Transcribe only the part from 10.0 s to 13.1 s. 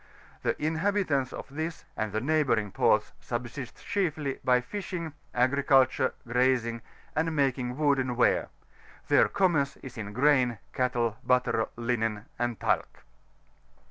grain, cattle, butter, linen, and tsuc.